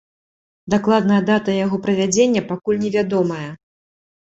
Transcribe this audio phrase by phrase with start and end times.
[0.73, 3.47] Дакладная дата яго правядзення пакуль невядомая.